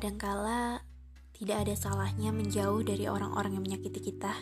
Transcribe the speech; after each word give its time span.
Kadangkala 0.00 0.80
tidak 1.36 1.68
ada 1.68 1.76
salahnya 1.76 2.32
menjauh 2.32 2.80
dari 2.80 3.04
orang-orang 3.04 3.60
yang 3.60 3.68
menyakiti 3.68 4.00
kita. 4.00 4.32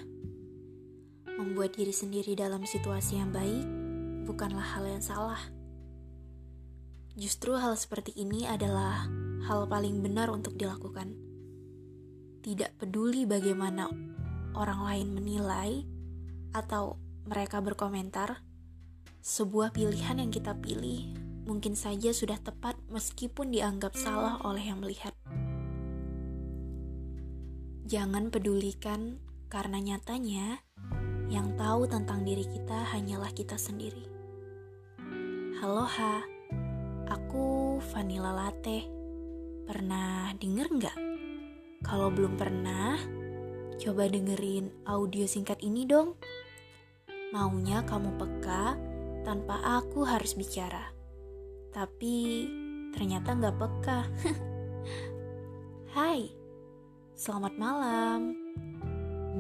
Membuat 1.35 1.75
diri 1.75 1.91
sendiri 1.91 2.39
dalam 2.39 2.63
situasi 2.63 3.19
yang 3.19 3.35
baik 3.35 3.67
bukanlah 4.23 4.63
hal 4.63 4.87
yang 4.87 5.03
salah. 5.03 5.43
Justru 7.19 7.59
hal 7.59 7.75
seperti 7.75 8.15
ini 8.15 8.47
adalah 8.47 9.11
hal 9.51 9.67
paling 9.67 9.99
benar 9.99 10.31
untuk 10.31 10.55
dilakukan. 10.55 11.11
Tidak 12.39 12.79
peduli 12.79 13.27
bagaimana 13.27 13.91
orang 14.55 14.81
lain 14.87 15.09
menilai 15.11 15.83
atau 16.55 17.03
mereka 17.27 17.59
berkomentar, 17.59 18.47
sebuah 19.27 19.75
pilihan 19.75 20.23
yang 20.23 20.31
kita 20.31 20.55
pilih 20.55 21.19
mungkin 21.51 21.75
saja 21.75 22.15
sudah 22.15 22.39
tepat 22.39 22.79
meskipun 22.95 23.51
dianggap 23.51 23.99
salah 23.99 24.39
oleh 24.47 24.63
yang 24.63 24.79
melihat. 24.79 25.11
Jangan 27.89 28.29
pedulikan 28.29 29.17
karena 29.49 29.81
nyatanya 29.81 30.61
yang 31.33 31.57
tahu 31.57 31.89
tentang 31.89 32.21
diri 32.21 32.45
kita 32.45 32.85
hanyalah 32.93 33.33
kita 33.33 33.57
sendiri. 33.57 34.05
Halo 35.57 35.89
Ha, 35.89 36.21
aku 37.09 37.81
Vanilla 37.89 38.37
Latte. 38.37 38.85
Pernah 39.65 40.37
denger 40.37 40.69
nggak? 40.69 40.99
Kalau 41.81 42.13
belum 42.13 42.37
pernah, 42.37 43.01
coba 43.81 44.05
dengerin 44.05 44.69
audio 44.85 45.25
singkat 45.25 45.57
ini 45.65 45.89
dong. 45.89 46.13
Maunya 47.33 47.89
kamu 47.89 48.21
peka 48.21 48.77
tanpa 49.25 49.81
aku 49.81 50.05
harus 50.05 50.37
bicara. 50.37 50.93
Tapi 51.73 52.45
ternyata 52.93 53.33
nggak 53.33 53.57
peka. 53.57 54.01
Hai, 55.97 56.38
selamat 57.19 57.59
malam. 57.59 58.39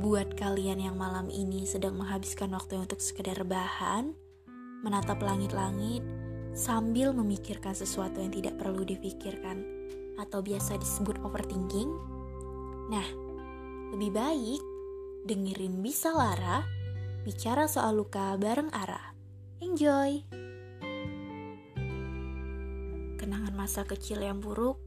Buat 0.03 0.34
kalian 0.34 0.83
yang 0.83 0.98
malam 0.98 1.31
ini 1.31 1.62
sedang 1.62 1.95
menghabiskan 1.95 2.51
waktu 2.51 2.75
untuk 2.75 2.98
sekedar 2.98 3.39
rebahan, 3.39 4.19
menatap 4.83 5.23
langit-langit, 5.23 6.03
sambil 6.59 7.15
memikirkan 7.15 7.79
sesuatu 7.79 8.19
yang 8.19 8.34
tidak 8.34 8.59
perlu 8.59 8.83
difikirkan, 8.83 9.62
atau 10.19 10.43
biasa 10.43 10.75
disebut 10.75 11.23
overthinking. 11.23 11.87
Nah, 12.91 13.06
lebih 13.95 14.11
baik 14.11 14.62
dengerin 15.31 15.79
Bisa 15.79 16.11
Lara 16.11 16.67
bicara 17.23 17.71
soal 17.71 17.95
luka 17.95 18.34
bareng 18.43 18.75
Ara. 18.75 19.15
Enjoy! 19.62 20.27
kenangan 23.19 23.53
masa 23.53 23.84
kecil 23.84 24.25
yang 24.25 24.41
buruk, 24.41 24.81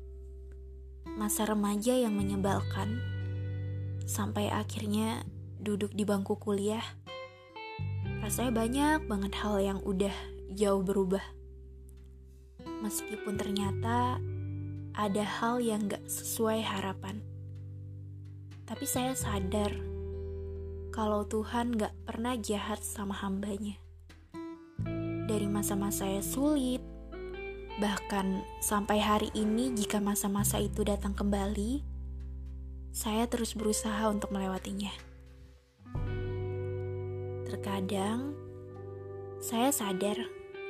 masa 1.22 1.46
remaja 1.46 1.94
yang 1.94 2.18
menyebalkan, 2.18 2.98
sampai 4.10 4.50
akhirnya 4.50 5.22
duduk 5.62 5.94
di 5.94 6.02
bangku 6.02 6.34
kuliah. 6.42 6.82
Rasanya 8.26 8.50
banyak 8.50 9.00
banget 9.06 9.34
hal 9.38 9.62
yang 9.62 9.80
udah 9.86 10.14
jauh 10.58 10.82
berubah. 10.82 11.22
Meskipun 12.82 13.38
ternyata 13.38 14.18
ada 14.98 15.22
hal 15.22 15.62
yang 15.62 15.86
gak 15.86 16.02
sesuai 16.10 16.66
harapan. 16.66 17.22
Tapi 18.66 18.86
saya 18.90 19.14
sadar 19.14 19.78
kalau 20.90 21.30
Tuhan 21.30 21.78
gak 21.78 21.94
pernah 22.10 22.34
jahat 22.42 22.82
sama 22.82 23.14
hambanya. 23.14 23.78
Dari 25.30 25.46
masa-masa 25.46 26.10
saya 26.10 26.26
sulit, 26.26 26.82
Bahkan 27.82 28.62
sampai 28.62 29.02
hari 29.02 29.34
ini 29.34 29.74
jika 29.74 29.98
masa-masa 29.98 30.62
itu 30.62 30.86
datang 30.86 31.18
kembali, 31.18 31.82
saya 32.94 33.26
terus 33.26 33.58
berusaha 33.58 34.06
untuk 34.06 34.30
melewatinya. 34.30 34.94
Terkadang 37.50 38.38
saya 39.42 39.74
sadar 39.74 40.14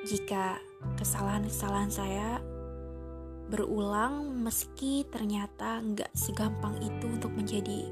jika 0.08 0.56
kesalahan-kesalahan 0.96 1.92
saya 1.92 2.40
berulang 3.52 4.32
meski 4.32 5.04
ternyata 5.12 5.84
nggak 5.84 6.16
segampang 6.16 6.80
itu 6.80 7.12
untuk 7.12 7.36
menjadi 7.36 7.92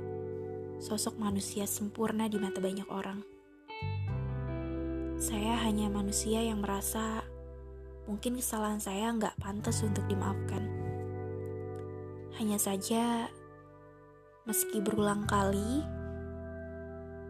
sosok 0.80 1.20
manusia 1.20 1.68
sempurna 1.68 2.32
di 2.32 2.40
mata 2.40 2.64
banyak 2.64 2.88
orang. 2.88 3.20
Saya 5.20 5.60
hanya 5.68 5.92
manusia 5.92 6.40
yang 6.40 6.64
merasa 6.64 7.28
mungkin 8.10 8.42
kesalahan 8.42 8.82
saya 8.82 9.14
nggak 9.14 9.38
pantas 9.38 9.86
untuk 9.86 10.02
dimaafkan. 10.10 10.66
Hanya 12.42 12.58
saja, 12.58 13.30
meski 14.50 14.82
berulang 14.82 15.30
kali, 15.30 15.86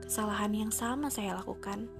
kesalahan 0.07 0.55
yang 0.55 0.71
sama 0.71 1.11
saya 1.11 1.35
lakukan, 1.35 1.91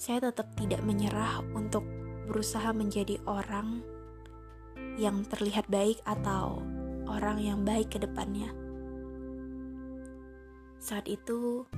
saya 0.00 0.32
tetap 0.32 0.48
tidak 0.56 0.80
menyerah 0.80 1.44
untuk 1.52 1.84
berusaha 2.24 2.72
menjadi 2.72 3.20
orang 3.28 3.84
yang 4.96 5.20
terlihat 5.28 5.68
baik 5.68 6.00
atau 6.08 6.64
orang 7.04 7.36
yang 7.36 7.68
baik 7.68 7.92
ke 7.92 8.00
depannya. 8.00 8.48
Saat 10.80 11.04
itu, 11.04 11.68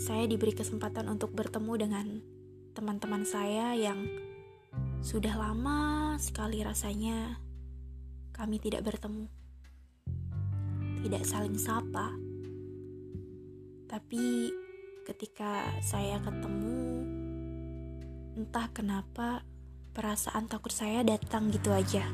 saya 0.00 0.24
diberi 0.24 0.56
kesempatan 0.56 1.04
untuk 1.04 1.36
bertemu 1.36 1.74
dengan 1.76 2.06
teman-teman 2.72 3.28
saya 3.28 3.76
yang 3.76 4.27
sudah 4.98 5.38
lama 5.38 6.14
sekali 6.18 6.58
rasanya 6.66 7.38
kami 8.34 8.58
tidak 8.58 8.86
bertemu. 8.86 9.30
Tidak 11.06 11.22
saling 11.22 11.58
sapa. 11.58 12.14
Tapi 13.86 14.50
ketika 15.06 15.62
saya 15.82 16.18
ketemu, 16.18 16.78
entah 18.38 18.66
kenapa 18.74 19.46
perasaan 19.94 20.50
takut 20.50 20.74
saya 20.74 21.06
datang 21.06 21.50
gitu 21.50 21.70
aja. 21.74 22.06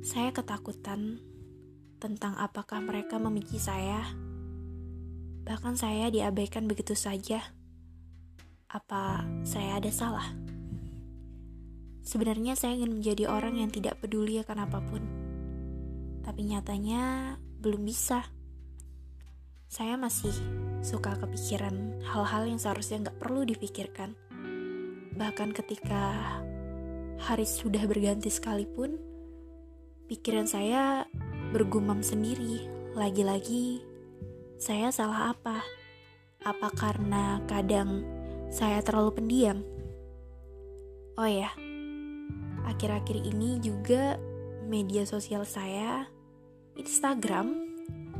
Saya 0.00 0.32
ketakutan 0.32 1.20
tentang 2.00 2.36
apakah 2.40 2.80
mereka 2.80 3.20
membenci 3.20 3.60
saya. 3.60 4.00
Bahkan 5.44 5.76
saya 5.76 6.08
diabaikan 6.08 6.68
begitu 6.68 6.96
saja. 6.96 7.44
Apa 8.72 9.24
saya 9.44 9.76
ada 9.76 9.92
salah? 9.92 10.49
Sebenarnya 12.00 12.56
saya 12.56 12.76
ingin 12.80 13.00
menjadi 13.00 13.28
orang 13.28 13.60
yang 13.60 13.68
tidak 13.68 14.00
peduli 14.00 14.40
akan 14.40 14.64
apa 14.64 14.80
pun. 14.80 15.02
Tapi 16.24 16.40
nyatanya 16.48 17.36
belum 17.60 17.84
bisa. 17.84 18.24
Saya 19.70 19.94
masih 20.00 20.32
suka 20.80 21.14
kepikiran 21.20 22.02
hal-hal 22.02 22.48
yang 22.48 22.58
seharusnya 22.58 23.08
nggak 23.08 23.20
perlu 23.20 23.44
dipikirkan. 23.44 24.16
Bahkan 25.14 25.52
ketika 25.52 26.40
hari 27.20 27.44
sudah 27.44 27.84
berganti 27.84 28.32
sekalipun, 28.32 28.96
pikiran 30.08 30.48
saya 30.48 31.04
bergumam 31.52 32.00
sendiri. 32.00 32.66
Lagi-lagi, 32.96 33.84
saya 34.58 34.90
salah 34.90 35.36
apa? 35.36 35.62
Apa 36.42 36.72
karena 36.74 37.38
kadang 37.46 38.02
saya 38.50 38.82
terlalu 38.82 39.20
pendiam? 39.22 39.62
Oh 41.20 41.28
ya, 41.28 41.52
akhir-akhir 42.70 43.18
ini 43.26 43.58
juga 43.58 44.16
media 44.70 45.02
sosial 45.02 45.42
saya, 45.42 46.06
Instagram, 46.78 47.58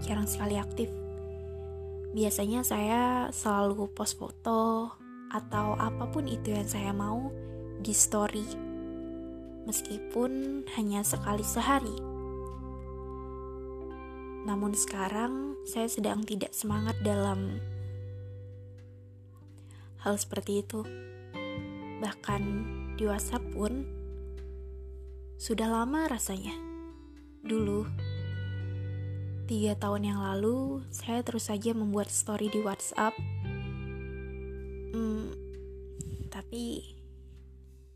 jarang 0.02 0.26
sekali 0.26 0.58
aktif. 0.58 0.90
Biasanya 2.10 2.66
saya 2.66 3.02
selalu 3.30 3.86
post 3.94 4.18
foto 4.18 4.90
atau 5.30 5.78
apa 5.78 6.10
pun 6.10 6.26
itu 6.26 6.50
yang 6.50 6.66
saya 6.66 6.90
mau 6.90 7.30
di 7.78 7.94
story, 7.94 8.42
meskipun 9.64 10.62
hanya 10.74 11.06
sekali 11.06 11.46
sehari. 11.46 11.94
Namun 14.42 14.74
sekarang 14.74 15.54
saya 15.62 15.86
sedang 15.86 16.26
tidak 16.26 16.50
semangat 16.50 16.98
dalam 17.06 17.62
hal 20.02 20.18
seperti 20.18 20.66
itu. 20.66 20.82
Bahkan 22.02 22.42
di 22.96 23.04
WhatsApp 23.06 23.44
pun 23.52 23.99
sudah 25.40 25.72
lama 25.72 26.04
rasanya. 26.04 26.52
Dulu, 27.40 27.88
tiga 29.48 29.72
tahun 29.72 30.12
yang 30.12 30.20
lalu, 30.20 30.84
saya 30.92 31.24
terus 31.24 31.48
saja 31.48 31.72
membuat 31.72 32.12
story 32.12 32.52
di 32.52 32.60
WhatsApp. 32.60 33.16
Hmm, 34.92 35.32
tapi 36.28 36.84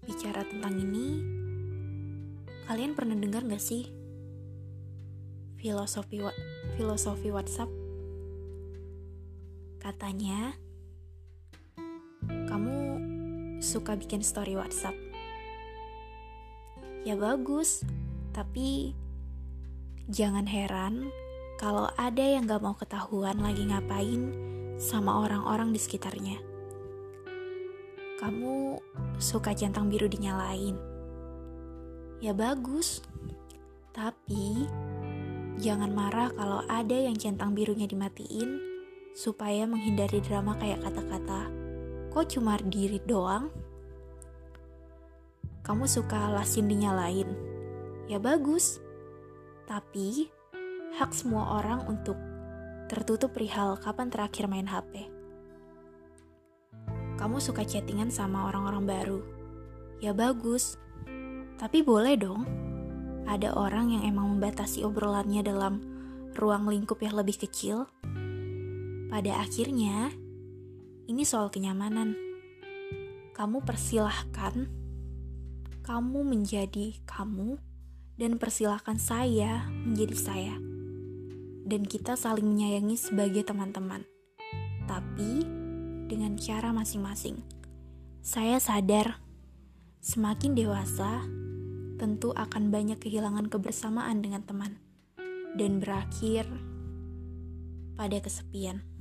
bicara 0.08 0.48
tentang 0.48 0.72
ini, 0.72 1.20
kalian 2.64 2.96
pernah 2.96 3.12
dengar 3.12 3.44
gak 3.44 3.60
sih 3.60 3.92
filosofi 5.60 6.24
filosofi 6.80 7.28
WhatsApp? 7.28 7.68
Katanya, 9.84 10.56
kamu 12.24 12.76
suka 13.60 14.00
bikin 14.00 14.24
story 14.24 14.56
WhatsApp 14.56 15.13
ya 17.04 17.14
bagus, 17.14 17.84
tapi 18.32 18.96
Jangan 20.04 20.44
heran 20.44 21.08
kalau 21.56 21.88
ada 21.96 22.20
yang 22.20 22.44
gak 22.44 22.60
mau 22.60 22.76
ketahuan 22.76 23.40
lagi 23.40 23.64
ngapain 23.64 24.36
sama 24.76 25.24
orang-orang 25.24 25.72
di 25.72 25.80
sekitarnya. 25.80 26.36
Kamu 28.20 28.76
suka 29.16 29.56
centang 29.56 29.88
biru 29.88 30.04
dinyalain. 30.04 30.76
Ya 32.20 32.36
bagus. 32.36 33.00
Tapi 33.96 34.68
jangan 35.56 35.88
marah 35.96 36.28
kalau 36.36 36.60
ada 36.68 37.00
yang 37.00 37.16
centang 37.16 37.56
birunya 37.56 37.88
dimatiin 37.88 38.60
supaya 39.16 39.64
menghindari 39.64 40.20
drama 40.20 40.52
kayak 40.60 40.84
kata-kata 40.84 41.48
kok 42.12 42.28
cuma 42.28 42.60
diri 42.60 43.00
doang? 43.08 43.48
Kamu 45.64 45.88
suka 45.88 46.28
lasin 46.28 46.68
dinyalain? 46.68 47.24
Ya 48.04 48.20
bagus. 48.20 48.84
Tapi 49.64 50.28
hak 51.00 51.16
semua 51.16 51.56
orang 51.56 51.88
untuk 51.88 52.20
tertutup 52.92 53.32
perihal 53.32 53.80
kapan 53.80 54.12
terakhir 54.12 54.44
main 54.44 54.68
HP. 54.68 55.08
Kamu 57.16 57.40
suka 57.40 57.64
chattingan 57.64 58.12
sama 58.12 58.44
orang-orang 58.52 58.84
baru? 58.84 59.20
Ya 60.04 60.12
bagus. 60.12 60.76
Tapi 61.56 61.80
boleh 61.80 62.20
dong. 62.20 62.44
Ada 63.24 63.56
orang 63.56 63.88
yang 63.88 64.04
emang 64.04 64.36
membatasi 64.36 64.84
obrolannya 64.84 65.40
dalam 65.40 65.80
ruang 66.36 66.68
lingkup 66.68 67.00
yang 67.00 67.16
lebih 67.16 67.40
kecil. 67.40 67.88
Pada 69.08 69.40
akhirnya, 69.40 70.12
ini 71.08 71.24
soal 71.24 71.48
kenyamanan. 71.48 72.12
Kamu 73.32 73.64
persilahkan 73.64 74.83
kamu 75.84 76.24
menjadi 76.24 76.96
kamu 77.04 77.60
dan 78.16 78.40
persilahkan 78.40 78.96
saya 78.96 79.68
menjadi 79.84 80.16
saya. 80.16 80.56
Dan 81.64 81.84
kita 81.84 82.16
saling 82.16 82.56
menyayangi 82.56 82.96
sebagai 82.96 83.44
teman-teman. 83.44 84.08
Tapi 84.88 85.44
dengan 86.08 86.40
cara 86.40 86.72
masing-masing. 86.72 87.44
Saya 88.24 88.56
sadar 88.56 89.20
semakin 90.00 90.56
dewasa 90.56 91.20
tentu 92.00 92.32
akan 92.32 92.72
banyak 92.72 92.96
kehilangan 92.96 93.52
kebersamaan 93.52 94.24
dengan 94.24 94.40
teman 94.40 94.80
dan 95.60 95.84
berakhir 95.84 96.48
pada 98.00 98.18
kesepian. 98.24 98.93